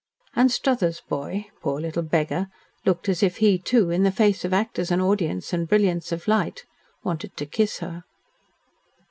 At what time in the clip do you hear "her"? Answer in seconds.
7.81-8.03